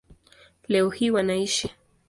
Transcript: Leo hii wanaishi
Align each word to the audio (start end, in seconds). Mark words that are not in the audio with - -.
Leo 0.67 0.89
hii 0.89 1.11
wanaishi 1.11 1.71